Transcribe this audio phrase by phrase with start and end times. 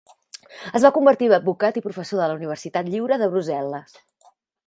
[0.77, 3.95] Es va convertir en advocat i professor de la Universitat Lliure de Brussel·les.